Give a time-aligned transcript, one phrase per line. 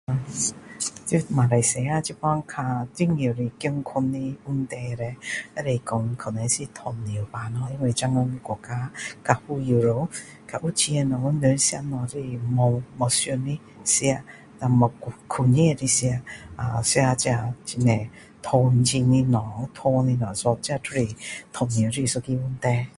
[1.05, 5.15] 这马来西亚现在较重要的健康的问题叻
[5.55, 8.91] 可以说可能是糖尿病咯因为现在国家
[9.23, 10.09] 较富有了
[10.63, 14.17] 有钱了人吃东西就是没想的吃
[14.67, 14.91] 没
[15.27, 16.09] 控制的吃
[16.55, 17.53] 啊吃这很
[17.85, 18.07] 多
[18.41, 19.21] 糖精的
[19.77, 20.17] 东西
[20.63, 21.07] 这就是
[21.53, 22.87] 糖尿的一个问题